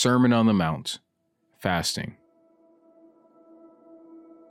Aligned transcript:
Sermon 0.00 0.32
on 0.32 0.46
the 0.46 0.54
Mount 0.54 0.98
Fasting. 1.58 2.16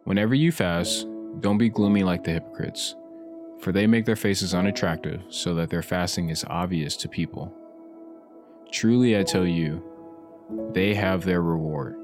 Whenever 0.03 0.35
you 0.35 0.51
fast, 0.51 1.07
don't 1.39 1.57
be 1.57 1.69
gloomy 1.69 2.03
like 2.03 2.23
the 2.23 2.33
hypocrites, 2.33 2.95
for 3.59 3.71
they 3.71 3.87
make 3.87 4.05
their 4.05 4.15
faces 4.15 4.53
unattractive 4.53 5.23
so 5.29 5.55
that 5.55 5.71
their 5.71 5.81
fasting 5.81 6.29
is 6.29 6.45
obvious 6.51 6.95
to 6.97 7.09
people. 7.09 7.51
Truly, 8.71 9.17
I 9.17 9.23
tell 9.23 9.47
you, 9.47 9.83
they 10.71 10.93
have 10.93 11.25
their 11.25 11.41
reward. 11.41 11.95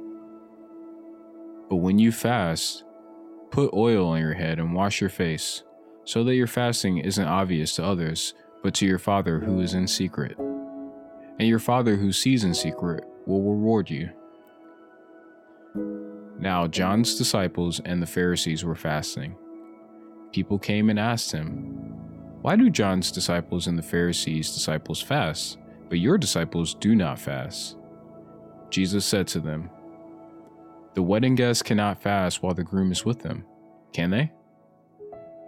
But 1.70 1.76
when 1.76 2.00
you 2.00 2.12
fast, 2.12 2.84
put 3.52 3.72
oil 3.76 4.08
on 4.08 4.22
your 4.22 4.34
head 4.34 4.58
and 4.58 4.74
wash 4.74 5.00
your 5.00 5.12
face, 5.12 5.62
so 6.04 6.24
that 6.24 6.34
your 6.34 6.48
fasting 6.48 6.98
isn't 6.98 7.28
obvious 7.28 7.76
to 7.76 7.86
others, 7.86 8.34
but 8.64 8.74
to 8.74 8.88
your 8.88 8.98
Father 8.98 9.40
who 9.40 9.60
is 9.60 9.76
in 9.76 9.88
secret. 9.88 10.36
And 10.40 11.48
your 11.48 11.60
Father 11.60 11.96
who 11.96 12.12
sees 12.12 12.44
in 12.44 12.56
secret 12.56 13.04
will 13.26 13.42
reward 13.42 13.90
you. 13.90 14.10
Now, 16.40 16.68
John's 16.68 17.16
disciples 17.16 17.82
and 17.86 18.02
the 18.02 18.08
Pharisees 18.08 18.64
were 18.64 18.76
fasting. 18.76 19.36
People 20.32 20.60
came 20.60 20.90
and 20.90 21.00
asked 21.00 21.32
him, 21.32 21.50
Why 22.42 22.56
do 22.56 22.70
John's 22.70 23.12
disciples 23.12 23.68
and 23.68 23.78
the 23.78 23.84
Pharisees' 23.84 24.54
disciples 24.54 25.02
fast, 25.02 25.58
but 25.90 26.00
your 26.00 26.18
disciples 26.18 26.76
do 26.76 26.94
not 26.94 27.20
fast? 27.20 27.78
Jesus 28.70 29.06
said 29.06 29.28
to 29.28 29.40
them, 29.40 29.70
The 30.94 31.02
wedding 31.02 31.36
guests 31.36 31.64
cannot 31.64 32.02
fast 32.02 32.44
while 32.44 32.54
the 32.54 32.64
groom 32.64 32.92
is 32.92 33.06
with 33.06 33.20
them, 33.22 33.46
can 33.94 34.10
they? 34.10 34.32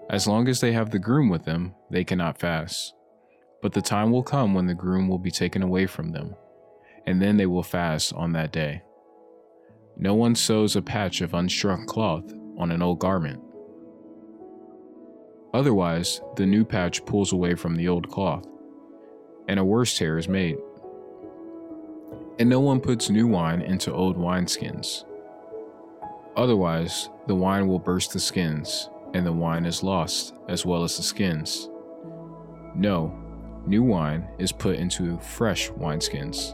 As 0.10 0.26
long 0.26 0.48
as 0.48 0.62
they 0.62 0.72
have 0.72 0.90
the 0.90 1.00
groom 1.00 1.28
with 1.28 1.44
them, 1.44 1.76
they 1.92 2.06
cannot 2.06 2.40
fast. 2.40 2.94
But 3.62 3.74
the 3.74 3.82
time 3.82 4.12
will 4.12 4.24
come 4.24 4.54
when 4.54 4.68
the 4.68 4.74
groom 4.74 5.10
will 5.10 5.20
be 5.20 5.32
taken 5.32 5.62
away 5.62 5.86
from 5.86 6.12
them, 6.12 6.36
and 7.08 7.22
then 7.22 7.38
they 7.38 7.46
will 7.46 7.64
fast 7.64 8.14
on 8.14 8.34
that 8.34 8.52
day. 8.52 8.84
No 9.96 10.14
one 10.14 10.36
sews 10.36 10.76
a 10.76 10.82
patch 10.82 11.22
of 11.22 11.32
unshrunk 11.32 11.88
cloth 11.88 12.32
on 12.60 12.70
an 12.70 12.84
old 12.84 13.00
garment. 13.00 13.42
Otherwise, 15.54 16.22
the 16.36 16.46
new 16.46 16.66
patch 16.66 17.04
pulls 17.06 17.32
away 17.32 17.56
from 17.56 17.76
the 17.76 17.88
old 17.88 18.10
cloth, 18.10 18.46
and 19.48 19.60
a 19.60 19.64
worse 19.64 19.98
tear 19.98 20.18
is 20.18 20.28
made. 20.28 20.58
And 22.38 22.50
no 22.50 22.60
one 22.60 22.82
puts 22.82 23.10
new 23.10 23.26
wine 23.26 23.62
into 23.62 23.92
old 23.92 24.18
wineskins. 24.18 25.06
Otherwise, 26.36 27.10
the 27.26 27.34
wine 27.34 27.68
will 27.68 27.80
burst 27.80 28.12
the 28.12 28.20
skins, 28.20 28.90
and 29.14 29.26
the 29.26 29.32
wine 29.32 29.66
is 29.66 29.82
lost, 29.82 30.36
as 30.50 30.66
well 30.66 30.84
as 30.84 30.98
the 30.98 31.04
skins. 31.04 31.70
No, 32.76 33.18
new 33.66 33.82
wine 33.82 34.28
is 34.38 34.52
put 34.52 34.76
into 34.76 35.18
fresh 35.20 35.72
wineskins. 35.72 36.54